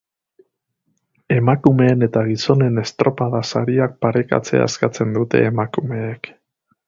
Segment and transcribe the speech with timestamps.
[1.35, 6.33] Emakumeen eta gizonen estropada-sariak parekatzea eskatzen dute emakumeek.